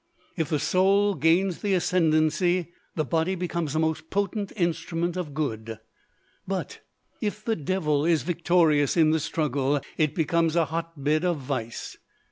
If 0.35 0.49
the 0.49 0.57
soul 0.57 1.13
gains 1.13 1.59
the 1.61 1.75
ascendancy, 1.75 2.71
the 2.95 3.05
body 3.05 3.35
becomes 3.35 3.75
a 3.75 3.79
most 3.79 4.09
potent 4.09 4.51
instrument 4.55 5.15
of 5.15 5.35
good; 5.35 5.77
but, 6.47 6.79
if 7.21 7.45
the 7.45 7.55
devil 7.55 8.03
is 8.03 8.23
victorious 8.23 8.97
in 8.97 9.11
the 9.11 9.19
struggle, 9.19 9.79
it 9.99 10.15
becomes 10.15 10.55
a 10.55 10.65
hot 10.65 11.03
bed 11.03 11.23
of 11.23 11.37
vice. 11.37 11.97